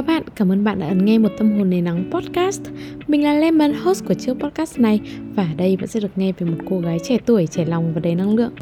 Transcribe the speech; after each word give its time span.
Chào 0.00 0.06
bạn, 0.06 0.22
cảm 0.36 0.52
ơn 0.52 0.64
bạn 0.64 0.78
đã 0.78 0.88
ấn 0.88 1.04
nghe 1.04 1.18
một 1.18 1.28
tâm 1.38 1.58
hồn 1.58 1.70
nền 1.70 1.84
nắng 1.84 2.10
podcast. 2.10 2.62
Mình 3.06 3.24
là 3.24 3.34
Lemon, 3.34 3.72
host 3.72 4.04
của 4.04 4.14
chiếc 4.14 4.34
podcast 4.34 4.78
này 4.78 5.00
và 5.34 5.42
ở 5.42 5.54
đây 5.56 5.76
bạn 5.76 5.86
sẽ 5.86 6.00
được 6.00 6.08
nghe 6.16 6.32
về 6.38 6.46
một 6.46 6.56
cô 6.70 6.80
gái 6.80 6.98
trẻ 7.04 7.18
tuổi, 7.26 7.46
trẻ 7.46 7.64
lòng 7.64 7.94
và 7.94 8.00
đầy 8.00 8.14
năng 8.14 8.36
lượng. 8.36 8.52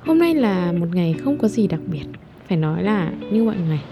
Hôm 0.00 0.18
nay 0.18 0.34
là 0.34 0.72
một 0.72 0.86
ngày 0.92 1.14
không 1.24 1.38
có 1.38 1.48
gì 1.48 1.66
đặc 1.66 1.80
biệt, 1.86 2.04
phải 2.48 2.58
nói 2.58 2.82
là 2.82 3.12
như 3.32 3.44
mọi 3.44 3.56
ngày. 3.68 3.82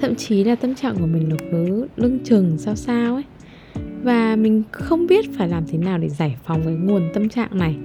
Thậm 0.00 0.14
chí 0.14 0.44
là 0.44 0.54
tâm 0.54 0.74
trạng 0.74 0.96
của 0.98 1.06
mình 1.06 1.28
nó 1.28 1.36
cứ 1.50 1.86
lưng 1.96 2.18
chừng 2.24 2.58
sao 2.58 2.76
sao 2.76 3.14
ấy. 3.14 3.24
Và 4.02 4.36
mình 4.36 4.62
không 4.70 5.06
biết 5.06 5.24
phải 5.38 5.48
làm 5.48 5.64
thế 5.66 5.78
nào 5.78 5.98
để 5.98 6.08
giải 6.08 6.36
phóng 6.44 6.62
cái 6.64 6.74
nguồn 6.74 7.02
tâm 7.14 7.28
trạng 7.28 7.58
này 7.58 7.76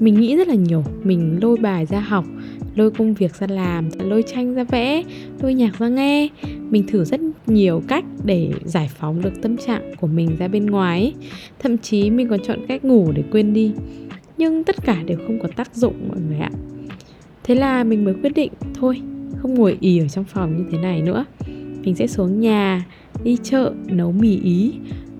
mình 0.00 0.20
nghĩ 0.20 0.36
rất 0.36 0.48
là 0.48 0.54
nhiều 0.54 0.84
mình 1.02 1.38
lôi 1.42 1.56
bài 1.56 1.86
ra 1.86 2.00
học 2.00 2.24
lôi 2.74 2.90
công 2.90 3.14
việc 3.14 3.34
ra 3.34 3.46
làm, 3.50 3.88
lôi 3.98 4.22
tranh 4.22 4.54
ra 4.54 4.64
vẽ, 4.64 5.02
lôi 5.42 5.54
nhạc 5.54 5.78
ra 5.78 5.88
nghe. 5.88 6.28
Mình 6.70 6.86
thử 6.86 7.04
rất 7.04 7.20
nhiều 7.46 7.82
cách 7.88 8.04
để 8.24 8.50
giải 8.64 8.90
phóng 8.98 9.22
được 9.22 9.42
tâm 9.42 9.56
trạng 9.56 9.94
của 10.00 10.06
mình 10.06 10.36
ra 10.38 10.48
bên 10.48 10.66
ngoài 10.66 11.00
ấy. 11.00 11.14
thậm 11.58 11.78
chí 11.78 12.10
mình 12.10 12.28
còn 12.28 12.40
chọn 12.42 12.58
cách 12.68 12.84
ngủ 12.84 13.12
để 13.12 13.22
quên 13.30 13.52
đi. 13.52 13.72
Nhưng 14.38 14.64
tất 14.64 14.76
cả 14.84 15.02
đều 15.06 15.18
không 15.26 15.38
có 15.40 15.48
tác 15.56 15.74
dụng, 15.74 15.94
mọi 16.08 16.18
người 16.28 16.38
ạ. 16.38 16.50
Thế 17.44 17.54
là 17.54 17.84
mình 17.84 18.04
mới 18.04 18.14
quyết 18.14 18.34
định, 18.34 18.52
thôi, 18.74 19.00
không 19.36 19.54
ngồi 19.54 19.76
ì 19.80 19.98
ở 19.98 20.08
trong 20.08 20.24
phòng 20.24 20.56
như 20.56 20.64
thế 20.72 20.78
này 20.78 21.02
nữa. 21.02 21.24
Mình 21.84 21.94
sẽ 21.94 22.06
xuống 22.06 22.40
nhà, 22.40 22.86
đi 23.24 23.36
chợ, 23.42 23.72
nấu 23.86 24.12
mì 24.12 24.40
ý, 24.42 24.72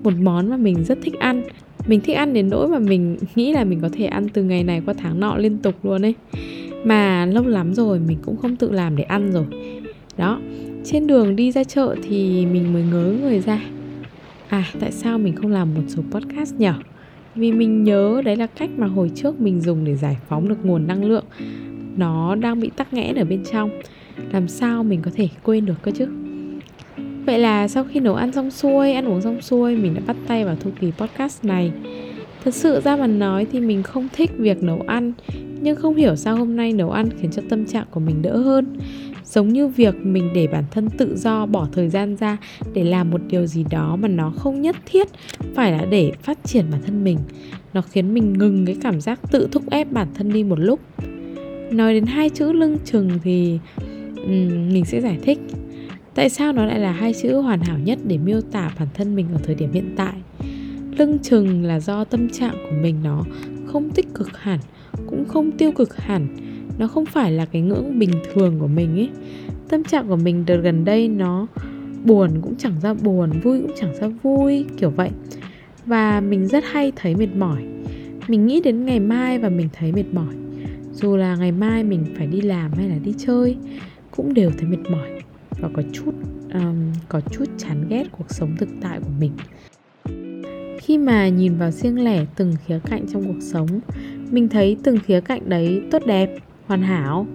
một 0.03 0.13
món 0.21 0.49
mà 0.49 0.57
mình 0.57 0.83
rất 0.83 0.97
thích 1.01 1.19
ăn. 1.19 1.43
Mình 1.87 2.01
thích 2.01 2.13
ăn 2.15 2.33
đến 2.33 2.49
nỗi 2.49 2.67
mà 2.67 2.79
mình 2.79 3.17
nghĩ 3.35 3.53
là 3.53 3.63
mình 3.63 3.79
có 3.81 3.89
thể 3.93 4.05
ăn 4.05 4.29
từ 4.29 4.43
ngày 4.43 4.63
này 4.63 4.81
qua 4.85 4.93
tháng 4.97 5.19
nọ 5.19 5.37
liên 5.37 5.57
tục 5.57 5.75
luôn 5.85 6.05
ấy 6.05 6.13
mà 6.85 7.25
lâu 7.25 7.47
lắm 7.47 7.73
rồi 7.73 7.99
mình 7.99 8.17
cũng 8.25 8.37
không 8.37 8.55
tự 8.55 8.71
làm 8.71 8.95
để 8.95 9.03
ăn 9.03 9.31
rồi. 9.31 9.45
Đó 10.17 10.39
trên 10.83 11.07
đường 11.07 11.35
đi 11.35 11.51
ra 11.51 11.63
chợ 11.63 11.95
thì 12.03 12.45
mình 12.45 12.73
mới 12.73 12.83
ngớ 12.83 13.13
người 13.21 13.39
ra. 13.39 13.61
À 14.49 14.63
tại 14.79 14.91
sao 14.91 15.17
mình 15.17 15.35
không 15.35 15.51
làm 15.51 15.73
một 15.73 15.81
số 15.87 16.03
podcast 16.11 16.55
nhở? 16.55 16.73
Vì 17.35 17.51
mình 17.51 17.83
nhớ 17.83 18.21
đấy 18.25 18.35
là 18.35 18.47
cách 18.47 18.69
mà 18.77 18.87
hồi 18.87 19.11
trước 19.15 19.41
mình 19.41 19.61
dùng 19.61 19.85
để 19.85 19.95
giải 19.95 20.17
phóng 20.29 20.49
được 20.49 20.65
nguồn 20.65 20.87
năng 20.87 21.05
lượng. 21.05 21.25
Nó 21.97 22.35
đang 22.35 22.59
bị 22.59 22.69
tắc 22.75 22.93
nghẽn 22.93 23.15
ở 23.15 23.25
bên 23.25 23.43
trong. 23.51 23.69
Làm 24.31 24.47
sao 24.47 24.83
mình 24.83 25.01
có 25.01 25.11
thể 25.15 25.27
quên 25.43 25.65
được 25.65 25.81
cơ 25.81 25.91
chứ? 25.91 26.07
Vậy 27.25 27.39
là 27.39 27.67
sau 27.67 27.83
khi 27.83 27.99
nấu 27.99 28.15
ăn 28.15 28.31
xong 28.31 28.51
xuôi, 28.51 28.93
ăn 28.93 29.05
uống 29.05 29.21
xong 29.21 29.41
xuôi, 29.41 29.75
mình 29.75 29.93
đã 29.93 30.01
bắt 30.07 30.15
tay 30.27 30.45
vào 30.45 30.55
thu 30.59 30.71
kỳ 30.81 30.91
podcast 30.97 31.45
này. 31.45 31.71
Thật 32.45 32.53
sự 32.53 32.79
ra 32.79 32.95
mà 32.95 33.07
nói 33.07 33.47
thì 33.51 33.59
mình 33.59 33.83
không 33.83 34.07
thích 34.13 34.31
việc 34.37 34.63
nấu 34.63 34.81
ăn, 34.87 35.13
nhưng 35.61 35.75
không 35.75 35.95
hiểu 35.95 36.15
sao 36.15 36.35
hôm 36.35 36.55
nay 36.55 36.73
nấu 36.73 36.91
ăn 36.91 37.09
khiến 37.19 37.31
cho 37.31 37.41
tâm 37.49 37.65
trạng 37.65 37.85
của 37.91 37.99
mình 37.99 38.21
đỡ 38.21 38.37
hơn. 38.37 38.77
Giống 39.23 39.49
như 39.49 39.67
việc 39.67 39.95
mình 39.95 40.29
để 40.35 40.47
bản 40.47 40.63
thân 40.71 40.89
tự 40.89 41.15
do 41.17 41.45
bỏ 41.45 41.67
thời 41.71 41.89
gian 41.89 42.15
ra 42.15 42.37
để 42.73 42.83
làm 42.83 43.09
một 43.11 43.21
điều 43.27 43.45
gì 43.45 43.65
đó 43.69 43.95
mà 43.95 44.07
nó 44.07 44.33
không 44.35 44.61
nhất 44.61 44.75
thiết 44.85 45.07
phải 45.55 45.71
là 45.71 45.85
để 45.85 46.11
phát 46.21 46.37
triển 46.43 46.65
bản 46.71 46.81
thân 46.85 47.03
mình. 47.03 47.17
Nó 47.73 47.81
khiến 47.81 48.13
mình 48.13 48.33
ngừng 48.33 48.65
cái 48.65 48.77
cảm 48.81 49.01
giác 49.01 49.19
tự 49.31 49.47
thúc 49.51 49.63
ép 49.69 49.91
bản 49.91 50.07
thân 50.15 50.33
đi 50.33 50.43
một 50.43 50.59
lúc. 50.59 50.79
Nói 51.71 51.93
đến 51.93 52.05
hai 52.05 52.29
chữ 52.29 52.51
lưng 52.51 52.77
chừng 52.85 53.09
thì 53.23 53.59
um, 54.15 54.73
mình 54.73 54.85
sẽ 54.85 55.01
giải 55.01 55.19
thích 55.23 55.39
tại 56.15 56.29
sao 56.29 56.53
nó 56.53 56.65
lại 56.65 56.79
là 56.79 56.91
hai 56.91 57.13
chữ 57.13 57.35
hoàn 57.35 57.59
hảo 57.59 57.77
nhất 57.79 57.99
để 58.07 58.17
miêu 58.17 58.41
tả 58.41 58.71
bản 58.79 58.87
thân 58.93 59.15
mình 59.15 59.25
ở 59.33 59.39
thời 59.43 59.55
điểm 59.55 59.71
hiện 59.71 59.93
tại 59.95 60.13
lưng 60.97 61.19
chừng 61.23 61.63
là 61.63 61.79
do 61.79 62.03
tâm 62.03 62.29
trạng 62.29 62.55
của 62.69 62.75
mình 62.81 62.95
nó 63.03 63.23
không 63.65 63.89
tích 63.89 64.13
cực 64.13 64.37
hẳn 64.37 64.59
cũng 65.07 65.25
không 65.25 65.51
tiêu 65.51 65.71
cực 65.71 65.97
hẳn. 65.97 66.27
Nó 66.77 66.87
không 66.87 67.05
phải 67.05 67.31
là 67.31 67.45
cái 67.45 67.61
ngưỡng 67.61 67.99
bình 67.99 68.11
thường 68.33 68.59
của 68.59 68.67
mình 68.67 68.95
ấy. 68.95 69.09
Tâm 69.69 69.83
trạng 69.83 70.07
của 70.07 70.15
mình 70.15 70.43
đợt 70.45 70.57
gần 70.57 70.85
đây 70.85 71.07
nó 71.07 71.47
buồn 72.03 72.29
cũng 72.41 72.55
chẳng 72.57 72.73
ra 72.81 72.93
buồn 72.93 73.29
vui 73.43 73.61
cũng 73.61 73.71
chẳng 73.79 73.95
ra 73.95 74.07
vui 74.07 74.65
kiểu 74.77 74.89
vậy. 74.89 75.09
Và 75.85 76.21
mình 76.21 76.47
rất 76.47 76.63
hay 76.71 76.91
thấy 76.95 77.15
mệt 77.15 77.35
mỏi. 77.35 77.63
Mình 78.27 78.47
nghĩ 78.47 78.61
đến 78.61 78.85
ngày 78.85 78.99
mai 78.99 79.39
và 79.39 79.49
mình 79.49 79.69
thấy 79.73 79.91
mệt 79.91 80.13
mỏi. 80.13 80.35
Dù 80.91 81.15
là 81.15 81.35
ngày 81.35 81.51
mai 81.51 81.83
mình 81.83 82.05
phải 82.17 82.27
đi 82.27 82.41
làm 82.41 82.71
hay 82.73 82.89
là 82.89 82.97
đi 83.03 83.13
chơi 83.17 83.57
cũng 84.11 84.33
đều 84.33 84.51
thấy 84.57 84.69
mệt 84.69 84.91
mỏi 84.91 85.09
và 85.59 85.69
có 85.73 85.81
chút 85.93 86.11
um, 86.53 86.93
có 87.09 87.21
chút 87.21 87.45
chán 87.57 87.85
ghét 87.89 88.03
cuộc 88.11 88.25
sống 88.29 88.55
thực 88.57 88.69
tại 88.81 88.99
của 88.99 89.11
mình 89.19 89.31
khi 90.85 90.97
mà 90.97 91.27
nhìn 91.27 91.57
vào 91.57 91.71
riêng 91.71 92.03
lẻ 92.03 92.25
từng 92.35 92.53
khía 92.65 92.79
cạnh 92.89 93.05
trong 93.13 93.23
cuộc 93.25 93.41
sống, 93.41 93.67
mình 94.31 94.49
thấy 94.49 94.77
từng 94.83 94.97
khía 94.97 95.21
cạnh 95.21 95.49
đấy 95.49 95.81
tốt 95.91 96.05
đẹp, 96.05 96.35
hoàn 96.65 96.81
hảo. 96.81 97.27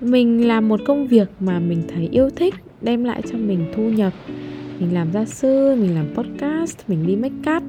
Mình 0.00 0.48
làm 0.48 0.68
một 0.68 0.80
công 0.86 1.06
việc 1.06 1.28
mà 1.40 1.58
mình 1.58 1.82
thấy 1.94 2.08
yêu 2.12 2.30
thích, 2.30 2.54
đem 2.80 3.04
lại 3.04 3.22
cho 3.30 3.38
mình 3.38 3.66
thu 3.74 3.82
nhập. 3.82 4.12
Mình 4.78 4.94
làm 4.94 5.12
gia 5.12 5.24
sư, 5.24 5.76
mình 5.80 5.94
làm 5.94 6.06
podcast, 6.14 6.78
mình 6.88 7.06
đi 7.06 7.16
make 7.16 7.52
up. 7.56 7.62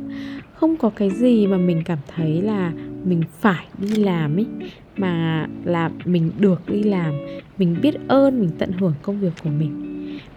Không 0.53 0.78
có 0.78 0.90
cái 0.90 1.09
gì 1.09 1.47
mà 1.47 1.57
mình 1.57 1.81
cảm 1.85 2.00
thấy 2.16 2.41
là 2.41 2.72
mình 3.03 3.22
phải 3.40 3.66
đi 3.78 4.03
làm 4.03 4.40
ấy 4.40 4.46
mà 4.97 5.47
là 5.63 5.90
mình 6.06 6.31
được 6.40 6.62
đi 6.68 6.84
làm, 6.84 7.13
mình 7.57 7.75
biết 7.81 7.96
ơn, 8.07 8.40
mình 8.40 8.50
tận 8.57 8.72
hưởng 8.72 8.94
công 9.02 9.19
việc 9.19 9.34
của 9.44 9.50
mình. 9.50 9.90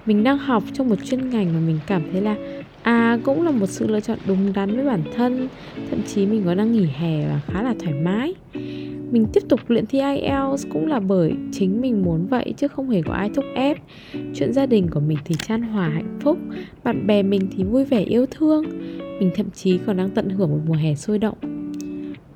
Mình 0.07 0.25
đang 0.25 0.39
học 0.39 0.63
trong 0.73 0.89
một 0.89 1.05
chuyên 1.05 1.31
ngành 1.31 1.53
mà 1.55 1.61
mình 1.67 1.79
cảm 1.87 2.03
thấy 2.13 2.23
là 2.23 2.37
à 2.87 3.19
cũng 3.25 3.43
là 3.43 3.51
một 3.51 3.67
sự 3.67 3.87
lựa 3.87 4.01
chọn 4.01 4.19
đúng 4.27 4.53
đắn 4.53 4.77
với 4.77 4.85
bản 4.85 5.03
thân. 5.17 5.49
Thậm 5.91 6.03
chí 6.07 6.27
mình 6.27 6.43
có 6.45 6.55
đang 6.55 6.73
nghỉ 6.73 6.87
hè 6.87 7.29
và 7.29 7.41
khá 7.47 7.63
là 7.63 7.75
thoải 7.79 7.95
mái. 7.95 8.35
Mình 9.11 9.27
tiếp 9.33 9.43
tục 9.49 9.61
luyện 9.69 9.87
thi 9.87 10.01
IELTS 10.01 10.67
cũng 10.73 10.87
là 10.87 11.01
bởi 11.01 11.33
chính 11.53 11.81
mình 11.81 12.03
muốn 12.03 12.27
vậy 12.27 12.55
chứ 12.57 12.69
không 12.69 12.91
hề 12.91 13.03
có 13.03 13.13
ai 13.13 13.31
thúc 13.35 13.45
ép. 13.55 13.77
Chuyện 14.35 14.53
gia 14.53 14.67
đình 14.67 14.89
của 14.91 15.01
mình 15.01 15.19
thì 15.25 15.35
chan 15.35 15.63
hòa 15.63 15.89
hạnh 15.89 16.19
phúc, 16.21 16.39
bạn 16.85 17.07
bè 17.07 17.23
mình 17.23 17.49
thì 17.57 17.65
vui 17.65 17.85
vẻ 17.85 18.01
yêu 18.01 18.27
thương. 18.31 18.65
Mình 19.21 19.31
thậm 19.35 19.51
chí 19.51 19.79
còn 19.87 19.97
đang 19.97 20.11
tận 20.11 20.31
hưởng 20.31 20.51
một 20.51 20.61
mùa 20.67 20.75
hè 20.75 20.95
sôi 20.95 21.19
động. 21.19 21.39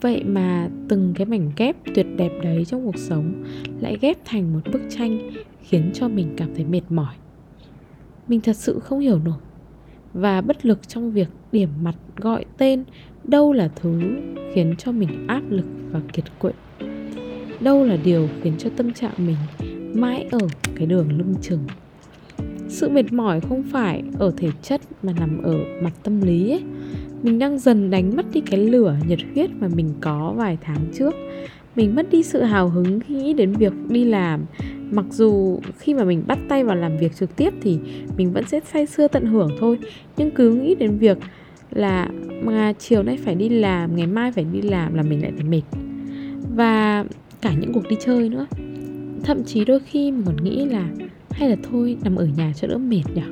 Vậy 0.00 0.24
mà 0.24 0.68
từng 0.88 1.14
cái 1.16 1.26
mảnh 1.26 1.50
ghép 1.56 1.76
tuyệt 1.94 2.06
đẹp 2.16 2.32
đấy 2.42 2.64
trong 2.64 2.86
cuộc 2.86 2.98
sống 2.98 3.44
lại 3.80 3.98
ghép 4.00 4.16
thành 4.24 4.52
một 4.52 4.60
bức 4.72 4.82
tranh 4.88 5.30
khiến 5.62 5.90
cho 5.94 6.08
mình 6.08 6.26
cảm 6.36 6.48
thấy 6.54 6.64
mệt 6.64 6.82
mỏi. 6.88 7.14
Mình 8.28 8.40
thật 8.40 8.56
sự 8.56 8.78
không 8.78 9.00
hiểu 9.00 9.18
nổi 9.24 9.38
và 10.14 10.40
bất 10.40 10.66
lực 10.66 10.88
trong 10.88 11.12
việc 11.12 11.28
điểm 11.52 11.68
mặt 11.82 11.94
gọi 12.16 12.44
tên, 12.58 12.84
đâu 13.24 13.52
là 13.52 13.68
thứ 13.76 14.00
khiến 14.54 14.74
cho 14.78 14.92
mình 14.92 15.26
áp 15.26 15.42
lực 15.50 15.66
và 15.90 16.00
kiệt 16.12 16.24
quệ. 16.38 16.52
Đâu 17.60 17.84
là 17.84 17.96
điều 18.04 18.28
khiến 18.42 18.52
cho 18.58 18.70
tâm 18.76 18.92
trạng 18.92 19.12
mình 19.18 19.36
mãi 19.94 20.26
ở 20.30 20.38
cái 20.74 20.86
đường 20.86 21.18
lưng 21.18 21.34
chừng. 21.40 21.60
Sự 22.68 22.88
mệt 22.88 23.12
mỏi 23.12 23.40
không 23.40 23.62
phải 23.62 24.02
ở 24.18 24.32
thể 24.36 24.48
chất 24.62 24.80
mà 25.02 25.12
nằm 25.18 25.42
ở 25.42 25.58
mặt 25.82 25.92
tâm 26.02 26.20
lý 26.20 26.50
ấy. 26.50 26.62
Mình 27.22 27.38
đang 27.38 27.58
dần 27.58 27.90
đánh 27.90 28.16
mất 28.16 28.26
đi 28.32 28.40
cái 28.40 28.60
lửa 28.60 28.96
nhiệt 29.08 29.18
huyết 29.34 29.50
mà 29.60 29.68
mình 29.74 29.94
có 30.00 30.34
vài 30.36 30.58
tháng 30.60 30.86
trước. 30.94 31.14
Mình 31.76 31.94
mất 31.94 32.10
đi 32.10 32.22
sự 32.22 32.42
hào 32.42 32.68
hứng 32.68 33.00
khi 33.00 33.14
nghĩ 33.14 33.32
đến 33.32 33.52
việc 33.52 33.72
đi 33.88 34.04
làm 34.04 34.40
mặc 34.90 35.06
dù 35.10 35.60
khi 35.78 35.94
mà 35.94 36.04
mình 36.04 36.22
bắt 36.26 36.38
tay 36.48 36.64
vào 36.64 36.76
làm 36.76 36.96
việc 36.96 37.16
trực 37.16 37.36
tiếp 37.36 37.54
thì 37.62 37.78
mình 38.16 38.32
vẫn 38.32 38.44
sẽ 38.46 38.60
say 38.72 38.86
sưa 38.86 39.08
tận 39.08 39.24
hưởng 39.26 39.50
thôi. 39.60 39.78
Nhưng 40.16 40.30
cứ 40.30 40.50
nghĩ 40.50 40.74
đến 40.74 40.98
việc 40.98 41.18
là 41.70 42.08
mà 42.42 42.72
chiều 42.72 43.02
nay 43.02 43.18
phải 43.24 43.34
đi 43.34 43.48
làm, 43.48 43.96
ngày 43.96 44.06
mai 44.06 44.32
phải 44.32 44.44
đi 44.52 44.62
làm 44.62 44.94
là 44.94 45.02
mình 45.02 45.22
lại 45.22 45.32
thấy 45.36 45.44
mệt. 45.44 45.62
Và 46.56 47.04
cả 47.40 47.54
những 47.60 47.72
cuộc 47.72 47.88
đi 47.88 47.96
chơi 48.00 48.28
nữa. 48.28 48.46
Thậm 49.24 49.44
chí 49.44 49.64
đôi 49.64 49.80
khi 49.80 50.12
mình 50.12 50.22
còn 50.26 50.36
nghĩ 50.36 50.64
là 50.64 50.88
hay 51.30 51.50
là 51.50 51.56
thôi, 51.70 51.96
nằm 52.04 52.16
ở 52.16 52.28
nhà 52.36 52.52
cho 52.56 52.68
đỡ 52.68 52.78
mệt 52.78 53.02
nhỉ? 53.14 53.22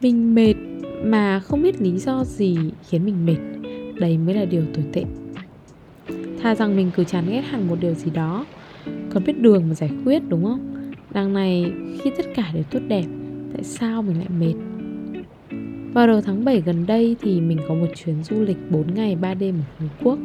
Mình 0.00 0.34
mệt 0.34 0.54
mà 1.04 1.40
không 1.40 1.62
biết 1.62 1.80
lý 1.80 1.98
do 1.98 2.24
gì 2.24 2.56
khiến 2.88 3.04
mình 3.04 3.26
mệt. 3.26 3.38
Đấy 4.00 4.18
mới 4.18 4.34
là 4.34 4.44
điều 4.44 4.62
tồi 4.74 4.84
tệ. 4.92 5.04
Thà 6.42 6.54
rằng 6.54 6.76
mình 6.76 6.90
cứ 6.96 7.04
chán 7.04 7.24
ghét 7.30 7.40
hẳn 7.40 7.68
một 7.68 7.76
điều 7.80 7.94
gì 7.94 8.10
đó. 8.10 8.46
Còn 9.10 9.24
biết 9.24 9.40
đường 9.40 9.68
mà 9.68 9.74
giải 9.74 9.90
quyết 10.04 10.22
đúng 10.28 10.44
không? 10.44 10.92
Đằng 11.10 11.32
này 11.32 11.72
khi 12.02 12.10
tất 12.16 12.26
cả 12.34 12.50
đều 12.54 12.62
tốt 12.62 12.80
đẹp 12.88 13.04
Tại 13.52 13.64
sao 13.64 14.02
mình 14.02 14.18
lại 14.18 14.28
mệt? 14.38 14.54
Vào 15.94 16.06
đầu 16.06 16.20
tháng 16.20 16.44
7 16.44 16.60
gần 16.60 16.86
đây 16.86 17.16
thì 17.20 17.40
mình 17.40 17.58
có 17.68 17.74
một 17.74 17.86
chuyến 17.94 18.24
du 18.24 18.40
lịch 18.42 18.56
4 18.70 18.94
ngày 18.94 19.16
3 19.16 19.34
đêm 19.34 19.54
ở 19.54 19.64
Phú 19.78 19.86
Quốc. 20.02 20.18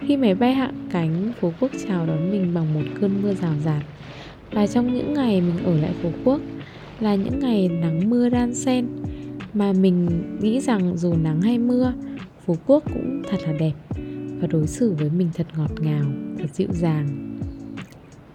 Khi 0.00 0.16
máy 0.16 0.34
bay 0.34 0.54
hạ 0.54 0.72
cánh, 0.90 1.32
Phú 1.40 1.52
Quốc 1.60 1.70
chào 1.88 2.06
đón 2.06 2.30
mình 2.30 2.54
bằng 2.54 2.74
một 2.74 2.90
cơn 3.00 3.22
mưa 3.22 3.34
rào 3.34 3.54
rạt. 3.64 3.82
Và 4.52 4.66
trong 4.66 4.94
những 4.94 5.14
ngày 5.14 5.40
mình 5.40 5.64
ở 5.64 5.76
lại 5.78 5.92
Phú 6.02 6.10
Quốc 6.24 6.40
Là 7.00 7.14
những 7.14 7.38
ngày 7.38 7.68
nắng 7.68 8.10
mưa 8.10 8.28
đan 8.28 8.54
xen 8.54 8.86
Mà 9.54 9.72
mình 9.72 10.08
nghĩ 10.40 10.60
rằng 10.60 10.96
dù 10.96 11.14
nắng 11.22 11.42
hay 11.42 11.58
mưa 11.58 11.92
Phú 12.46 12.56
Quốc 12.66 12.82
cũng 12.94 13.22
thật 13.30 13.38
là 13.46 13.52
đẹp 13.52 13.72
và 14.40 14.46
đối 14.46 14.66
xử 14.66 14.92
với 14.92 15.10
mình 15.10 15.30
thật 15.34 15.46
ngọt 15.56 15.80
ngào, 15.80 16.04
thật 16.38 16.54
dịu 16.54 16.68
dàng. 16.72 17.38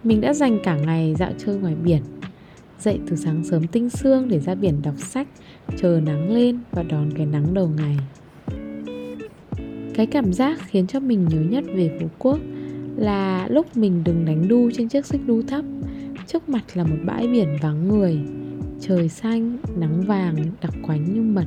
Mình 0.04 0.20
đã 0.20 0.34
dành 0.34 0.58
cả 0.64 0.76
ngày 0.76 1.14
dạo 1.18 1.32
chơi 1.38 1.56
ngoài 1.56 1.74
biển, 1.84 2.02
dậy 2.78 2.98
từ 3.06 3.16
sáng 3.16 3.44
sớm 3.44 3.66
tinh 3.66 3.90
sương 3.90 4.28
để 4.28 4.40
ra 4.40 4.54
biển 4.54 4.82
đọc 4.82 4.94
sách, 4.98 5.28
chờ 5.76 6.00
nắng 6.06 6.30
lên 6.30 6.58
và 6.72 6.82
đón 6.82 7.10
cái 7.16 7.26
nắng 7.26 7.54
đầu 7.54 7.70
ngày. 7.76 7.96
Cái 9.94 10.06
cảm 10.06 10.32
giác 10.32 10.58
khiến 10.66 10.86
cho 10.86 11.00
mình 11.00 11.26
nhớ 11.28 11.40
nhất 11.40 11.64
về 11.74 11.98
Phú 12.00 12.08
Quốc 12.18 12.38
là 12.96 13.48
lúc 13.50 13.76
mình 13.76 14.04
đừng 14.04 14.24
đánh 14.24 14.48
đu 14.48 14.70
trên 14.70 14.88
chiếc 14.88 15.06
xích 15.06 15.20
đu 15.26 15.42
thấp 15.42 15.64
trước 16.26 16.48
mặt 16.48 16.64
là 16.74 16.84
một 16.84 16.96
bãi 17.04 17.28
biển 17.28 17.48
vắng 17.62 17.88
người 17.88 18.18
trời 18.80 19.08
xanh 19.08 19.56
nắng 19.76 20.02
vàng 20.02 20.36
đặc 20.62 20.74
quánh 20.86 21.14
như 21.14 21.22
mật 21.22 21.46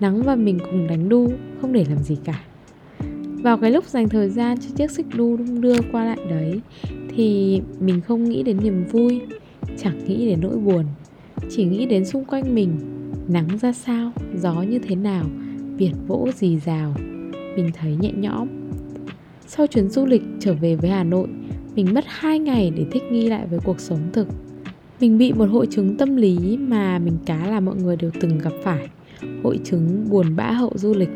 nắng 0.00 0.22
và 0.22 0.36
mình 0.36 0.58
cùng 0.70 0.86
đánh 0.86 1.08
đu 1.08 1.32
không 1.60 1.72
để 1.72 1.84
làm 1.88 1.98
gì 1.98 2.16
cả 2.24 2.40
vào 3.42 3.58
cái 3.58 3.70
lúc 3.70 3.84
dành 3.84 4.08
thời 4.08 4.28
gian 4.28 4.58
cho 4.60 4.68
chiếc 4.76 4.90
xích 4.90 5.06
đu 5.16 5.36
đung 5.36 5.60
đưa 5.60 5.76
qua 5.92 6.04
lại 6.04 6.18
đấy, 6.30 6.60
thì 7.16 7.60
mình 7.80 8.00
không 8.00 8.24
nghĩ 8.24 8.42
đến 8.42 8.56
niềm 8.62 8.84
vui, 8.84 9.20
chẳng 9.78 10.04
nghĩ 10.06 10.26
đến 10.26 10.38
nỗi 10.42 10.56
buồn. 10.56 10.84
Chỉ 11.50 11.64
nghĩ 11.64 11.86
đến 11.86 12.04
xung 12.04 12.24
quanh 12.24 12.54
mình, 12.54 12.70
nắng 13.28 13.48
ra 13.62 13.72
sao, 13.72 14.12
gió 14.34 14.62
như 14.62 14.78
thế 14.78 14.96
nào, 14.96 15.24
biển 15.76 15.94
vỗ 16.06 16.28
rì 16.36 16.58
rào. 16.58 16.94
Mình 17.56 17.70
thấy 17.74 17.96
nhẹ 18.00 18.12
nhõm. 18.12 18.48
Sau 19.46 19.66
chuyến 19.66 19.88
du 19.88 20.06
lịch 20.06 20.22
trở 20.40 20.54
về 20.54 20.76
với 20.76 20.90
hà 20.90 21.04
nội, 21.04 21.28
mình 21.74 21.94
mất 21.94 22.04
2 22.06 22.38
ngày 22.38 22.72
để 22.76 22.84
thích 22.90 23.02
nghi 23.10 23.28
lại 23.28 23.46
với 23.50 23.58
cuộc 23.64 23.80
sống 23.80 24.00
thực. 24.12 24.28
Mình 25.00 25.18
bị 25.18 25.32
một 25.32 25.46
hội 25.46 25.66
chứng 25.70 25.96
tâm 25.96 26.16
lý 26.16 26.56
mà 26.56 26.98
mình 26.98 27.18
cá 27.26 27.46
là 27.46 27.60
mọi 27.60 27.76
người 27.76 27.96
đều 27.96 28.10
từng 28.20 28.38
gặp 28.38 28.52
phải. 28.64 28.88
Hội 29.42 29.58
chứng 29.64 30.06
buồn 30.10 30.36
bã 30.36 30.50
hậu 30.50 30.72
du 30.74 30.94
lịch 30.94 31.10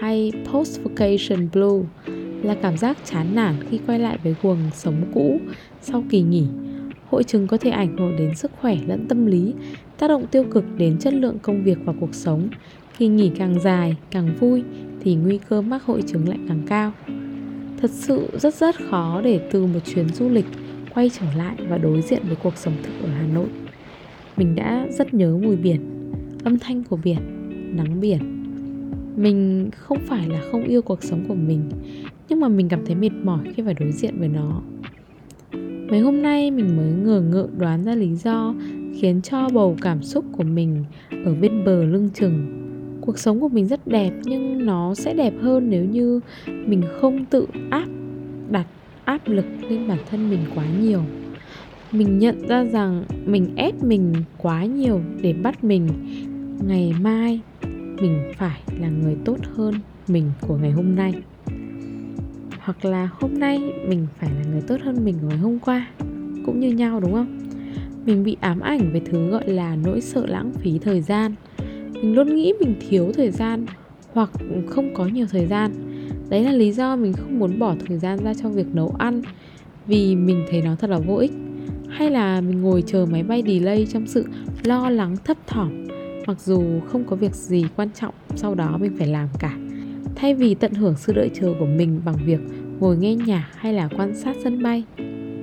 hay 0.00 0.32
post 0.52 0.80
vacation 0.82 1.48
blue 1.52 1.82
là 2.42 2.56
cảm 2.62 2.76
giác 2.76 2.98
chán 3.04 3.34
nản 3.34 3.54
khi 3.70 3.80
quay 3.86 3.98
lại 3.98 4.18
với 4.22 4.34
guồng 4.42 4.58
sống 4.74 5.04
cũ 5.14 5.40
sau 5.80 6.04
kỳ 6.10 6.22
nghỉ. 6.22 6.46
Hội 7.10 7.24
chứng 7.24 7.46
có 7.46 7.56
thể 7.56 7.70
ảnh 7.70 7.96
hưởng 7.96 8.16
đến 8.16 8.34
sức 8.34 8.50
khỏe 8.60 8.78
lẫn 8.86 9.08
tâm 9.08 9.26
lý, 9.26 9.54
tác 9.98 10.08
động 10.08 10.26
tiêu 10.26 10.44
cực 10.50 10.64
đến 10.76 10.98
chất 10.98 11.14
lượng 11.14 11.38
công 11.42 11.64
việc 11.64 11.78
và 11.84 11.92
cuộc 12.00 12.14
sống. 12.14 12.48
Khi 12.92 13.08
nghỉ 13.08 13.30
càng 13.38 13.60
dài, 13.60 13.96
càng 14.10 14.36
vui 14.40 14.62
thì 15.00 15.14
nguy 15.14 15.38
cơ 15.48 15.60
mắc 15.60 15.84
hội 15.84 16.02
chứng 16.06 16.28
lại 16.28 16.38
càng 16.48 16.62
cao. 16.66 16.92
Thật 17.80 17.90
sự 17.90 18.28
rất 18.38 18.54
rất 18.54 18.76
khó 18.90 19.20
để 19.24 19.40
từ 19.52 19.66
một 19.66 19.80
chuyến 19.94 20.08
du 20.08 20.28
lịch 20.28 20.46
quay 20.94 21.10
trở 21.20 21.26
lại 21.36 21.56
và 21.68 21.78
đối 21.78 22.02
diện 22.02 22.22
với 22.26 22.36
cuộc 22.42 22.56
sống 22.56 22.74
thực 22.82 22.92
ở 23.02 23.08
hà 23.08 23.26
nội. 23.26 23.48
Mình 24.36 24.54
đã 24.54 24.86
rất 24.90 25.14
nhớ 25.14 25.36
mùi 25.42 25.56
biển, 25.56 25.80
âm 26.44 26.58
thanh 26.58 26.84
của 26.84 26.96
biển, 26.96 27.18
nắng 27.76 28.00
biển 28.00 28.39
mình 29.22 29.70
không 29.76 29.98
phải 30.06 30.28
là 30.28 30.40
không 30.50 30.64
yêu 30.64 30.82
cuộc 30.82 31.02
sống 31.02 31.24
của 31.28 31.34
mình, 31.34 31.60
nhưng 32.28 32.40
mà 32.40 32.48
mình 32.48 32.68
cảm 32.68 32.86
thấy 32.86 32.94
mệt 32.94 33.12
mỏi 33.22 33.40
khi 33.54 33.62
phải 33.62 33.74
đối 33.74 33.92
diện 33.92 34.14
với 34.18 34.28
nó. 34.28 34.62
Mấy 35.90 36.00
hôm 36.00 36.22
nay 36.22 36.50
mình 36.50 36.76
mới 36.76 36.92
ngờ 36.92 37.22
ngợ 37.30 37.48
đoán 37.58 37.84
ra 37.84 37.94
lý 37.94 38.14
do 38.14 38.54
khiến 39.00 39.22
cho 39.22 39.48
bầu 39.48 39.76
cảm 39.82 40.02
xúc 40.02 40.24
của 40.32 40.44
mình 40.44 40.84
ở 41.24 41.34
bên 41.34 41.64
bờ 41.64 41.84
lưng 41.84 42.08
chừng. 42.14 42.56
Cuộc 43.00 43.18
sống 43.18 43.40
của 43.40 43.48
mình 43.48 43.66
rất 43.66 43.86
đẹp, 43.86 44.12
nhưng 44.24 44.66
nó 44.66 44.94
sẽ 44.94 45.14
đẹp 45.14 45.34
hơn 45.40 45.70
nếu 45.70 45.84
như 45.84 46.20
mình 46.46 46.82
không 47.00 47.24
tự 47.24 47.46
áp 47.70 47.86
đặt 48.50 48.66
áp 49.04 49.28
lực 49.28 49.46
lên 49.68 49.88
bản 49.88 49.98
thân 50.10 50.30
mình 50.30 50.40
quá 50.54 50.64
nhiều. 50.80 51.00
Mình 51.92 52.18
nhận 52.18 52.48
ra 52.48 52.64
rằng 52.64 53.04
mình 53.24 53.56
ép 53.56 53.84
mình 53.84 54.12
quá 54.38 54.64
nhiều 54.64 55.00
để 55.22 55.32
bắt 55.32 55.64
mình. 55.64 55.88
Ngày 56.66 56.94
mai 57.00 57.40
mình 58.00 58.32
phải 58.36 58.60
là 58.80 58.88
người 58.88 59.16
tốt 59.24 59.36
hơn 59.56 59.74
mình 60.08 60.30
của 60.40 60.56
ngày 60.56 60.70
hôm 60.70 60.96
nay. 60.96 61.14
Hoặc 62.58 62.84
là 62.84 63.08
hôm 63.12 63.38
nay 63.38 63.58
mình 63.88 64.06
phải 64.18 64.30
là 64.30 64.44
người 64.52 64.60
tốt 64.60 64.76
hơn 64.84 65.04
mình 65.04 65.18
của 65.20 65.28
ngày 65.28 65.38
hôm 65.38 65.58
qua, 65.58 65.86
cũng 66.46 66.60
như 66.60 66.70
nhau, 66.70 67.00
đúng 67.00 67.12
không? 67.12 67.38
Mình 68.06 68.24
bị 68.24 68.36
ám 68.40 68.60
ảnh 68.60 68.92
về 68.92 69.00
thứ 69.04 69.30
gọi 69.30 69.48
là 69.48 69.76
nỗi 69.76 70.00
sợ 70.00 70.26
lãng 70.26 70.52
phí 70.52 70.78
thời 70.78 71.00
gian. 71.00 71.34
Mình 71.92 72.14
luôn 72.14 72.36
nghĩ 72.36 72.52
mình 72.60 72.74
thiếu 72.88 73.12
thời 73.14 73.30
gian 73.30 73.66
hoặc 74.12 74.30
không 74.66 74.94
có 74.94 75.06
nhiều 75.06 75.26
thời 75.30 75.46
gian. 75.46 75.72
Đấy 76.28 76.44
là 76.44 76.52
lý 76.52 76.72
do 76.72 76.96
mình 76.96 77.12
không 77.12 77.38
muốn 77.38 77.58
bỏ 77.58 77.74
thời 77.86 77.98
gian 77.98 78.24
ra 78.24 78.34
cho 78.34 78.48
việc 78.48 78.66
nấu 78.74 78.94
ăn 78.98 79.22
vì 79.86 80.16
mình 80.16 80.44
thấy 80.50 80.62
nó 80.62 80.74
thật 80.74 80.90
là 80.90 80.98
vô 80.98 81.16
ích. 81.16 81.32
Hay 81.88 82.10
là 82.10 82.40
mình 82.40 82.60
ngồi 82.60 82.82
chờ 82.86 83.06
máy 83.10 83.22
bay 83.22 83.42
delay 83.46 83.86
trong 83.92 84.06
sự 84.06 84.24
lo 84.64 84.90
lắng 84.90 85.16
thấp 85.24 85.36
thỏm 85.46 85.89
mặc 86.26 86.40
dù 86.40 86.80
không 86.80 87.04
có 87.04 87.16
việc 87.16 87.34
gì 87.34 87.64
quan 87.76 87.88
trọng, 87.94 88.14
sau 88.34 88.54
đó 88.54 88.78
mình 88.80 88.96
phải 88.98 89.06
làm 89.06 89.28
cả. 89.38 89.56
Thay 90.16 90.34
vì 90.34 90.54
tận 90.54 90.72
hưởng 90.72 90.94
sự 90.96 91.12
đợi 91.12 91.30
chờ 91.34 91.54
của 91.58 91.66
mình 91.66 92.00
bằng 92.04 92.16
việc 92.24 92.40
ngồi 92.80 92.96
nghe 92.96 93.14
nhạc 93.14 93.48
hay 93.56 93.72
là 93.72 93.88
quan 93.96 94.16
sát 94.16 94.36
sân 94.44 94.62
bay, 94.62 94.84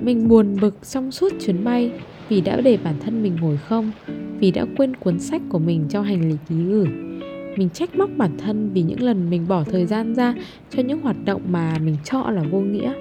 mình 0.02 0.28
buồn 0.28 0.56
bực 0.60 0.74
trong 0.90 1.10
suốt 1.10 1.32
chuyến 1.40 1.64
bay 1.64 1.90
vì 2.28 2.40
đã 2.40 2.60
để 2.60 2.78
bản 2.84 2.94
thân 3.00 3.22
mình 3.22 3.36
ngồi 3.40 3.56
không, 3.56 3.90
vì 4.38 4.50
đã 4.50 4.66
quên 4.76 4.96
cuốn 4.96 5.18
sách 5.18 5.42
của 5.48 5.58
mình 5.58 5.84
trong 5.88 6.04
hành 6.04 6.28
lý 6.28 6.36
ký 6.48 6.54
gửi. 6.64 6.88
Mình 7.56 7.68
trách 7.70 7.96
móc 7.96 8.10
bản 8.16 8.30
thân 8.38 8.70
vì 8.72 8.82
những 8.82 9.02
lần 9.02 9.30
mình 9.30 9.48
bỏ 9.48 9.64
thời 9.64 9.86
gian 9.86 10.14
ra 10.14 10.34
cho 10.70 10.82
những 10.82 11.00
hoạt 11.00 11.16
động 11.24 11.42
mà 11.50 11.78
mình 11.84 11.96
cho 12.04 12.30
là 12.30 12.42
vô 12.50 12.60
nghĩa. 12.60 12.92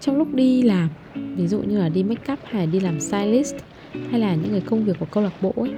Trong 0.00 0.16
lúc 0.18 0.34
đi 0.34 0.62
làm, 0.62 0.88
ví 1.14 1.46
dụ 1.46 1.58
như 1.58 1.78
là 1.78 1.88
đi 1.88 2.02
make 2.02 2.32
up 2.32 2.38
hay 2.44 2.66
đi 2.66 2.80
làm 2.80 3.00
stylist 3.00 3.54
hay 4.10 4.20
là 4.20 4.34
những 4.34 4.50
cái 4.50 4.60
công 4.60 4.84
việc 4.84 4.96
của 5.00 5.06
câu 5.10 5.22
lạc 5.22 5.42
bộ 5.42 5.52
ấy. 5.56 5.70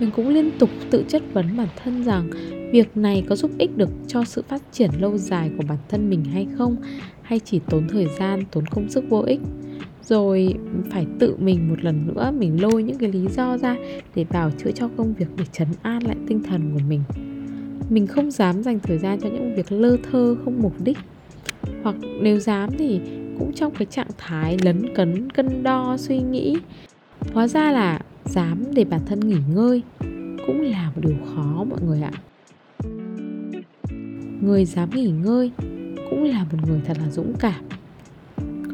Mình 0.00 0.10
cũng 0.16 0.28
liên 0.28 0.50
tục 0.58 0.70
tự 0.90 1.04
chất 1.08 1.22
vấn 1.32 1.56
bản 1.56 1.68
thân 1.76 2.04
rằng 2.04 2.30
việc 2.72 2.96
này 2.96 3.24
có 3.28 3.36
giúp 3.36 3.50
ích 3.58 3.76
được 3.76 3.90
cho 4.06 4.24
sự 4.24 4.42
phát 4.48 4.62
triển 4.72 4.90
lâu 4.98 5.18
dài 5.18 5.50
của 5.56 5.64
bản 5.68 5.78
thân 5.88 6.10
mình 6.10 6.24
hay 6.24 6.46
không, 6.58 6.76
hay 7.22 7.38
chỉ 7.38 7.60
tốn 7.70 7.88
thời 7.88 8.06
gian, 8.18 8.44
tốn 8.50 8.66
công 8.66 8.88
sức 8.88 9.04
vô 9.08 9.20
ích. 9.20 9.40
Rồi 10.02 10.54
phải 10.90 11.06
tự 11.18 11.36
mình 11.38 11.68
một 11.68 11.84
lần 11.84 12.06
nữa 12.06 12.32
mình 12.38 12.62
lôi 12.62 12.82
những 12.82 12.98
cái 12.98 13.12
lý 13.12 13.26
do 13.36 13.58
ra 13.58 13.76
để 14.14 14.24
bảo 14.30 14.50
chữa 14.58 14.70
cho 14.70 14.88
công 14.96 15.14
việc 15.14 15.26
để 15.36 15.44
chấn 15.52 15.68
an 15.82 16.02
lại 16.06 16.16
tinh 16.28 16.42
thần 16.42 16.70
của 16.74 16.84
mình. 16.88 17.00
Mình 17.90 18.06
không 18.06 18.30
dám 18.30 18.62
dành 18.62 18.80
thời 18.80 18.98
gian 18.98 19.20
cho 19.20 19.28
những 19.28 19.54
việc 19.54 19.72
lơ 19.72 19.96
thơ, 20.10 20.36
không 20.44 20.62
mục 20.62 20.74
đích. 20.84 20.98
Hoặc 21.82 21.96
nếu 22.22 22.38
dám 22.38 22.70
thì 22.78 23.00
cũng 23.38 23.52
trong 23.52 23.74
cái 23.74 23.86
trạng 23.86 24.10
thái 24.18 24.58
lấn 24.62 24.94
cấn, 24.94 25.30
cân 25.30 25.62
đo, 25.62 25.96
suy 25.98 26.18
nghĩ 26.18 26.56
hóa 27.32 27.48
ra 27.48 27.72
là 27.72 28.00
dám 28.24 28.64
để 28.74 28.84
bản 28.84 29.00
thân 29.06 29.20
nghỉ 29.20 29.36
ngơi 29.54 29.82
cũng 30.46 30.60
là 30.60 30.90
một 30.94 31.00
điều 31.04 31.16
khó 31.34 31.64
mọi 31.64 31.80
người 31.82 32.02
ạ. 32.02 32.12
Người 34.42 34.64
dám 34.64 34.90
nghỉ 34.90 35.10
ngơi 35.10 35.50
cũng 36.10 36.24
là 36.24 36.44
một 36.52 36.58
người 36.66 36.80
thật 36.84 36.96
là 36.98 37.10
dũng 37.10 37.34
cảm. 37.38 37.64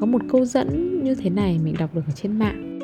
Có 0.01 0.07
một 0.07 0.23
câu 0.29 0.45
dẫn 0.45 1.01
như 1.05 1.15
thế 1.15 1.31
này 1.31 1.59
mình 1.65 1.75
đọc 1.79 1.95
được 1.95 2.03
ở 2.07 2.13
trên 2.13 2.39
mạng. 2.39 2.79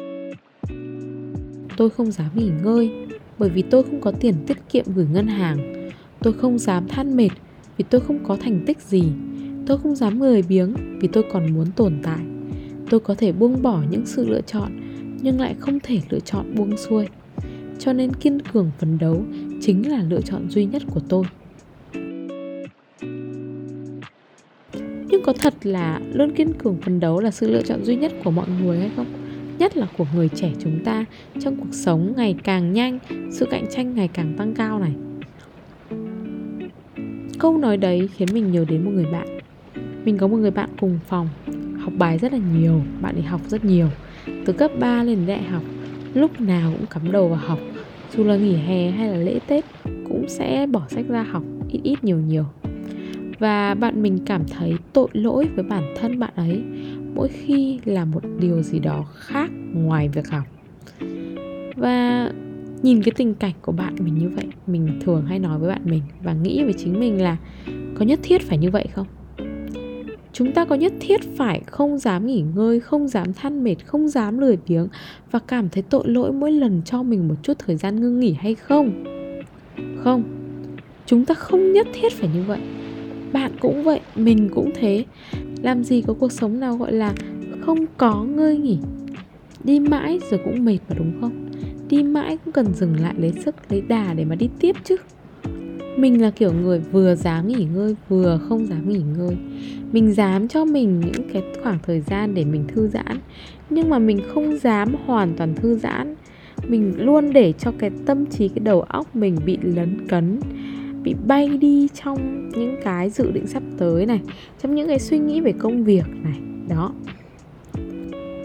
Tôi 1.76 1.90
không 1.90 2.10
dám 2.10 2.30
nghỉ 2.34 2.50
ngơi 2.64 2.90
bởi 3.38 3.50
vì 3.50 3.62
tôi 3.62 3.82
không 3.82 4.00
có 4.00 4.10
tiền 4.10 4.34
tiết 4.46 4.58
kiệm 4.68 4.84
gửi 4.94 5.06
ngân 5.12 5.26
hàng. 5.26 5.88
Tôi 6.20 6.32
không 6.32 6.58
dám 6.58 6.88
than 6.88 7.16
mệt 7.16 7.30
vì 7.76 7.84
tôi 7.90 8.00
không 8.00 8.24
có 8.24 8.36
thành 8.36 8.64
tích 8.66 8.80
gì. 8.80 9.04
Tôi 9.66 9.78
không 9.78 9.94
dám 9.94 10.18
người 10.18 10.42
biếng 10.42 10.98
vì 11.00 11.08
tôi 11.08 11.24
còn 11.32 11.54
muốn 11.54 11.66
tồn 11.76 11.98
tại. 12.02 12.20
Tôi 12.90 13.00
có 13.00 13.14
thể 13.14 13.32
buông 13.32 13.62
bỏ 13.62 13.82
những 13.90 14.06
sự 14.06 14.28
lựa 14.28 14.40
chọn 14.40 14.81
nhưng 15.22 15.40
lại 15.40 15.54
không 15.58 15.80
thể 15.80 16.00
lựa 16.10 16.20
chọn 16.20 16.54
buông 16.54 16.76
xuôi. 16.76 17.06
Cho 17.78 17.92
nên 17.92 18.14
kiên 18.14 18.40
cường 18.40 18.70
phấn 18.78 18.98
đấu 18.98 19.24
chính 19.60 19.90
là 19.90 20.02
lựa 20.08 20.20
chọn 20.20 20.50
duy 20.50 20.64
nhất 20.64 20.82
của 20.90 21.00
tôi. 21.08 21.24
Nhưng 25.08 25.22
có 25.24 25.32
thật 25.32 25.54
là 25.62 26.00
luôn 26.12 26.32
kiên 26.32 26.52
cường 26.52 26.76
phấn 26.82 27.00
đấu 27.00 27.20
là 27.20 27.30
sự 27.30 27.50
lựa 27.50 27.62
chọn 27.62 27.84
duy 27.84 27.96
nhất 27.96 28.12
của 28.24 28.30
mọi 28.30 28.46
người 28.62 28.78
hay 28.78 28.90
không? 28.96 29.06
Nhất 29.58 29.76
là 29.76 29.86
của 29.98 30.06
người 30.14 30.28
trẻ 30.28 30.52
chúng 30.58 30.84
ta 30.84 31.04
trong 31.40 31.56
cuộc 31.56 31.72
sống 31.72 32.12
ngày 32.16 32.36
càng 32.44 32.72
nhanh, 32.72 32.98
sự 33.30 33.46
cạnh 33.50 33.66
tranh 33.70 33.94
ngày 33.94 34.08
càng 34.08 34.34
tăng 34.38 34.54
cao 34.54 34.78
này. 34.78 34.92
Câu 37.38 37.58
nói 37.58 37.76
đấy 37.76 38.08
khiến 38.14 38.28
mình 38.32 38.52
nhớ 38.52 38.64
đến 38.68 38.84
một 38.84 38.90
người 38.94 39.06
bạn. 39.12 39.38
Mình 40.04 40.18
có 40.18 40.26
một 40.26 40.36
người 40.36 40.50
bạn 40.50 40.70
cùng 40.80 40.98
phòng, 41.08 41.28
học 41.78 41.92
bài 41.98 42.18
rất 42.18 42.32
là 42.32 42.38
nhiều, 42.58 42.82
bạn 43.00 43.14
ấy 43.14 43.22
học 43.22 43.40
rất 43.48 43.64
nhiều 43.64 43.88
từ 44.44 44.52
cấp 44.52 44.70
3 44.80 45.02
lên 45.02 45.26
đại 45.26 45.42
học, 45.42 45.62
lúc 46.14 46.40
nào 46.40 46.72
cũng 46.72 46.86
cắm 46.86 47.12
đầu 47.12 47.28
vào 47.28 47.38
học. 47.38 47.58
Dù 48.16 48.24
là 48.24 48.36
nghỉ 48.36 48.56
hè 48.56 48.90
hay 48.90 49.08
là 49.08 49.16
lễ 49.16 49.38
tết, 49.46 49.64
cũng 49.84 50.24
sẽ 50.28 50.66
bỏ 50.66 50.82
sách 50.88 51.04
ra 51.08 51.22
học 51.22 51.42
ít 51.68 51.80
ít 51.82 52.04
nhiều 52.04 52.20
nhiều. 52.20 52.44
Và 53.38 53.74
bạn 53.74 54.02
mình 54.02 54.18
cảm 54.26 54.42
thấy 54.48 54.74
tội 54.92 55.08
lỗi 55.12 55.48
với 55.54 55.64
bản 55.64 55.94
thân 56.00 56.18
bạn 56.18 56.32
ấy, 56.36 56.62
mỗi 57.14 57.28
khi 57.28 57.78
là 57.84 58.04
một 58.04 58.20
điều 58.40 58.62
gì 58.62 58.78
đó 58.78 59.04
khác 59.14 59.50
ngoài 59.74 60.08
việc 60.08 60.28
học. 60.28 60.44
Và 61.76 62.30
nhìn 62.82 63.02
cái 63.02 63.12
tình 63.16 63.34
cảnh 63.34 63.54
của 63.62 63.72
bạn 63.72 63.94
mình 63.98 64.18
như 64.18 64.28
vậy, 64.28 64.46
mình 64.66 65.00
thường 65.00 65.26
hay 65.26 65.38
nói 65.38 65.58
với 65.58 65.68
bạn 65.68 65.82
mình 65.84 66.02
và 66.22 66.32
nghĩ 66.32 66.64
với 66.64 66.72
chính 66.72 67.00
mình 67.00 67.22
là 67.22 67.36
có 67.94 68.04
nhất 68.04 68.20
thiết 68.22 68.42
phải 68.42 68.58
như 68.58 68.70
vậy 68.70 68.86
không? 68.94 69.06
Chúng 70.32 70.52
ta 70.52 70.64
có 70.64 70.74
nhất 70.74 70.92
thiết 71.00 71.20
phải 71.36 71.62
không 71.66 71.98
dám 71.98 72.26
nghỉ 72.26 72.44
ngơi, 72.54 72.80
không 72.80 73.08
dám 73.08 73.32
than 73.32 73.64
mệt, 73.64 73.76
không 73.86 74.08
dám 74.08 74.38
lười 74.38 74.58
biếng 74.68 74.88
và 75.30 75.38
cảm 75.38 75.68
thấy 75.68 75.82
tội 75.82 76.02
lỗi 76.08 76.32
mỗi 76.32 76.52
lần 76.52 76.82
cho 76.84 77.02
mình 77.02 77.28
một 77.28 77.34
chút 77.42 77.58
thời 77.58 77.76
gian 77.76 78.00
ngưng 78.00 78.20
nghỉ 78.20 78.32
hay 78.32 78.54
không? 78.54 79.04
Không. 80.04 80.22
Chúng 81.06 81.24
ta 81.24 81.34
không 81.34 81.72
nhất 81.72 81.86
thiết 81.92 82.12
phải 82.12 82.30
như 82.34 82.42
vậy. 82.42 82.60
Bạn 83.32 83.52
cũng 83.60 83.82
vậy, 83.82 84.00
mình 84.14 84.48
cũng 84.54 84.70
thế. 84.74 85.04
Làm 85.62 85.84
gì 85.84 86.02
có 86.02 86.14
cuộc 86.14 86.32
sống 86.32 86.60
nào 86.60 86.76
gọi 86.76 86.92
là 86.92 87.14
không 87.60 87.86
có 87.96 88.24
ngơi 88.24 88.56
nghỉ? 88.58 88.78
Đi 89.64 89.80
mãi 89.80 90.20
rồi 90.30 90.40
cũng 90.44 90.64
mệt 90.64 90.78
mà 90.88 90.94
đúng 90.98 91.12
không? 91.20 91.50
Đi 91.88 92.02
mãi 92.02 92.38
cũng 92.44 92.52
cần 92.52 92.74
dừng 92.74 93.00
lại 93.00 93.14
lấy 93.18 93.32
sức, 93.44 93.54
lấy 93.70 93.80
đà 93.80 94.14
để 94.14 94.24
mà 94.24 94.34
đi 94.34 94.48
tiếp 94.60 94.76
chứ 94.84 94.96
mình 95.96 96.22
là 96.22 96.30
kiểu 96.30 96.52
người 96.52 96.78
vừa 96.78 97.14
dám 97.14 97.48
nghỉ 97.48 97.66
ngơi, 97.74 97.96
vừa 98.08 98.40
không 98.48 98.66
dám 98.66 98.88
nghỉ 98.88 99.00
ngơi. 99.18 99.36
Mình 99.92 100.12
dám 100.12 100.48
cho 100.48 100.64
mình 100.64 101.00
những 101.00 101.28
cái 101.32 101.42
khoảng 101.62 101.78
thời 101.82 102.00
gian 102.00 102.34
để 102.34 102.44
mình 102.44 102.64
thư 102.68 102.88
giãn, 102.88 103.18
nhưng 103.70 103.90
mà 103.90 103.98
mình 103.98 104.20
không 104.34 104.58
dám 104.58 104.94
hoàn 105.06 105.34
toàn 105.36 105.54
thư 105.54 105.78
giãn. 105.78 106.14
Mình 106.68 106.94
luôn 106.98 107.32
để 107.32 107.52
cho 107.52 107.72
cái 107.78 107.90
tâm 108.06 108.26
trí, 108.26 108.48
cái 108.48 108.58
đầu 108.58 108.80
óc 108.80 109.16
mình 109.16 109.36
bị 109.46 109.58
lấn 109.62 110.08
cấn, 110.08 110.40
bị 111.02 111.14
bay 111.26 111.48
đi 111.48 111.88
trong 112.02 112.48
những 112.48 112.76
cái 112.84 113.10
dự 113.10 113.30
định 113.30 113.46
sắp 113.46 113.62
tới 113.78 114.06
này, 114.06 114.20
trong 114.62 114.74
những 114.74 114.88
cái 114.88 114.98
suy 114.98 115.18
nghĩ 115.18 115.40
về 115.40 115.52
công 115.52 115.84
việc 115.84 116.04
này, 116.22 116.38
đó. 116.68 116.92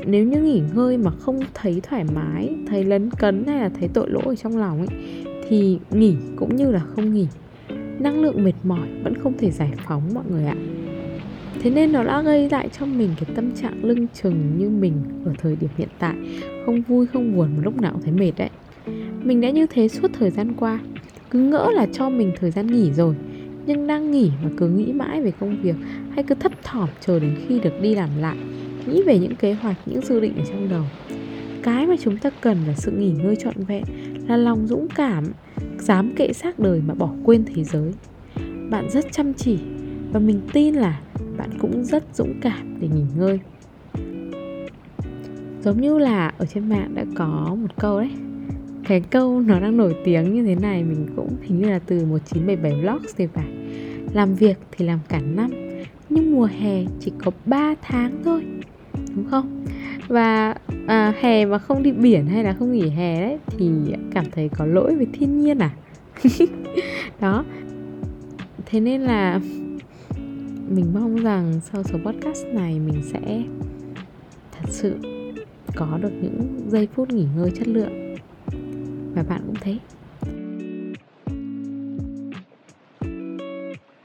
Nếu 0.05 0.25
như 0.25 0.41
nghỉ 0.41 0.61
ngơi 0.75 0.97
mà 0.97 1.11
không 1.11 1.39
thấy 1.53 1.81
thoải 1.83 2.03
mái, 2.15 2.55
thấy 2.67 2.83
lấn 2.83 3.11
cấn 3.11 3.43
hay 3.47 3.59
là 3.59 3.69
thấy 3.79 3.89
tội 3.93 4.09
lỗi 4.09 4.23
ở 4.25 4.35
trong 4.35 4.57
lòng 4.57 4.77
ấy 4.77 4.87
thì 5.49 5.79
nghỉ 5.91 6.15
cũng 6.35 6.55
như 6.55 6.71
là 6.71 6.79
không 6.79 7.13
nghỉ. 7.13 7.27
Năng 7.99 8.21
lượng 8.21 8.43
mệt 8.43 8.53
mỏi 8.63 8.87
vẫn 9.03 9.15
không 9.15 9.33
thể 9.37 9.51
giải 9.51 9.71
phóng 9.87 10.01
mọi 10.13 10.23
người 10.29 10.45
ạ. 10.45 10.55
Thế 11.61 11.69
nên 11.69 11.91
nó 11.91 12.03
đã 12.03 12.21
gây 12.21 12.49
lại 12.49 12.69
cho 12.79 12.85
mình 12.85 13.09
cái 13.19 13.35
tâm 13.35 13.51
trạng 13.51 13.83
lưng 13.85 14.07
chừng 14.23 14.57
như 14.57 14.69
mình 14.69 14.93
ở 15.25 15.33
thời 15.37 15.55
điểm 15.55 15.69
hiện 15.77 15.89
tại, 15.99 16.15
không 16.65 16.81
vui, 16.81 17.05
không 17.05 17.35
buồn 17.35 17.55
một 17.55 17.61
lúc 17.63 17.81
nào 17.81 17.91
cũng 17.93 18.01
thấy 18.01 18.11
mệt 18.11 18.31
đấy. 18.37 18.49
Mình 19.23 19.41
đã 19.41 19.49
như 19.49 19.65
thế 19.69 19.87
suốt 19.87 20.11
thời 20.19 20.29
gian 20.29 20.53
qua, 20.53 20.79
cứ 21.29 21.39
ngỡ 21.39 21.69
là 21.73 21.87
cho 21.93 22.09
mình 22.09 22.31
thời 22.39 22.51
gian 22.51 22.67
nghỉ 22.67 22.91
rồi, 22.91 23.15
nhưng 23.65 23.87
đang 23.87 24.11
nghỉ 24.11 24.31
mà 24.43 24.49
cứ 24.57 24.69
nghĩ 24.69 24.93
mãi 24.93 25.21
về 25.21 25.31
công 25.39 25.61
việc 25.61 25.75
hay 26.11 26.23
cứ 26.23 26.35
thấp 26.35 26.51
thỏm 26.63 26.89
chờ 27.01 27.19
đến 27.19 27.35
khi 27.47 27.59
được 27.59 27.73
đi 27.81 27.95
làm 27.95 28.09
lại, 28.19 28.37
nghĩ 28.87 29.01
về 29.03 29.19
những 29.19 29.35
kế 29.35 29.53
hoạch, 29.53 29.77
những 29.85 30.01
dự 30.01 30.19
định 30.19 30.33
ở 30.37 30.43
trong 30.49 30.69
đầu. 30.69 30.83
Cái 31.63 31.87
mà 31.87 31.95
chúng 32.03 32.17
ta 32.17 32.29
cần 32.41 32.57
là 32.67 32.73
sự 32.73 32.91
nghỉ 32.91 33.11
ngơi 33.11 33.35
trọn 33.35 33.55
vẹn 33.67 33.83
là 34.27 34.37
lòng 34.37 34.67
dũng 34.67 34.87
cảm, 34.95 35.23
dám 35.79 36.15
kệ 36.15 36.33
xác 36.33 36.59
đời 36.59 36.81
mà 36.87 36.93
bỏ 36.93 37.09
quên 37.23 37.43
thế 37.55 37.63
giới. 37.63 37.93
Bạn 38.69 38.89
rất 38.89 39.05
chăm 39.11 39.33
chỉ 39.33 39.59
và 40.13 40.19
mình 40.19 40.41
tin 40.53 40.75
là 40.75 41.01
bạn 41.37 41.49
cũng 41.59 41.83
rất 41.83 42.03
dũng 42.15 42.33
cảm 42.41 42.77
để 42.81 42.87
nghỉ 42.87 43.03
ngơi. 43.17 43.39
Giống 45.63 45.81
như 45.81 45.97
là 45.97 46.33
ở 46.37 46.45
trên 46.45 46.69
mạng 46.69 46.91
đã 46.95 47.05
có 47.15 47.55
một 47.61 47.77
câu 47.79 47.99
đấy, 47.99 48.11
cái 48.87 49.01
câu 49.01 49.41
nó 49.41 49.59
đang 49.59 49.77
nổi 49.77 49.95
tiếng 50.05 50.35
như 50.35 50.43
thế 50.43 50.55
này 50.55 50.83
mình 50.83 51.07
cũng 51.15 51.35
hình 51.41 51.59
như 51.59 51.69
là 51.69 51.79
từ 51.79 52.05
1977 52.05 52.81
vlogs 52.81 53.15
thì 53.17 53.27
phải. 53.27 53.47
Làm 54.13 54.35
việc 54.35 54.57
thì 54.71 54.85
làm 54.85 54.99
cả 55.09 55.21
năm, 55.21 55.51
nhưng 56.09 56.31
mùa 56.31 56.49
hè 56.59 56.83
chỉ 56.99 57.11
có 57.23 57.31
3 57.45 57.75
tháng 57.81 58.21
thôi, 58.23 58.45
đúng 59.15 59.25
không? 59.29 59.56
Và 60.07 60.55
à, 60.87 61.13
hè 61.19 61.45
mà 61.45 61.57
không 61.57 61.83
đi 61.83 61.91
biển 61.91 62.27
hay 62.27 62.43
là 62.43 62.53
không 62.59 62.71
nghỉ 62.71 62.89
hè 62.89 63.21
đấy 63.21 63.37
thì 63.47 63.71
cảm 64.13 64.25
thấy 64.31 64.49
có 64.57 64.65
lỗi 64.65 64.95
với 64.95 65.07
thiên 65.13 65.41
nhiên 65.41 65.59
à? 65.59 65.69
Đó. 67.19 67.45
Thế 68.65 68.79
nên 68.79 69.01
là 69.01 69.39
mình 70.69 70.93
mong 70.93 71.15
rằng 71.15 71.59
sau 71.61 71.83
số 71.83 71.97
podcast 72.05 72.45
này 72.45 72.79
mình 72.79 73.01
sẽ 73.03 73.43
thật 74.51 74.69
sự 74.69 74.95
có 75.75 75.99
được 76.01 76.11
những 76.21 76.65
giây 76.67 76.87
phút 76.93 77.09
nghỉ 77.09 77.25
ngơi 77.37 77.51
chất 77.51 77.67
lượng. 77.67 78.15
Và 79.15 79.23
bạn 79.23 79.41
cũng 79.45 79.55
thế. 79.61 79.77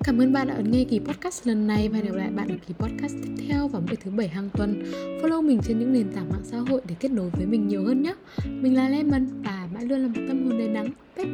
Cảm 0.05 0.19
ơn 0.19 0.33
bạn 0.33 0.49
đã 0.49 0.55
ấn 0.55 0.71
nghe 0.71 0.85
kỳ 0.85 0.99
podcast 0.99 1.47
lần 1.47 1.67
này 1.67 1.89
và 1.89 1.97
hẹn 1.97 2.07
gặp 2.07 2.15
lại 2.15 2.31
bạn 2.31 2.49
ở 2.49 2.55
kỳ 2.67 2.75
podcast 2.79 3.15
tiếp 3.23 3.45
theo 3.49 3.69
vào 3.69 3.83
mỗi 3.87 3.97
thứ 3.97 4.11
bảy 4.11 4.29
hàng 4.29 4.49
tuần. 4.53 4.83
Follow 5.23 5.43
mình 5.43 5.61
trên 5.65 5.79
những 5.79 5.93
nền 5.93 6.13
tảng 6.13 6.29
mạng 6.31 6.43
xã 6.45 6.59
hội 6.59 6.81
để 6.89 6.95
kết 7.01 7.11
nối 7.11 7.31
với 7.31 7.47
mình 7.47 7.69
nhiều 7.69 7.85
hơn 7.85 8.03
nhé. 8.03 8.15
Mình 8.47 8.77
là 8.77 8.89
Lemon 8.89 9.43
và 9.43 9.69
mãi 9.75 9.85
luôn 9.85 10.01
là 10.01 10.09
một 10.09 10.21
tâm 10.29 10.45
hồn 10.45 10.59
đầy 10.59 10.69
nắng. 10.69 10.89
Bye 11.17 11.27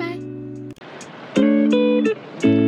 bye! 2.45 2.68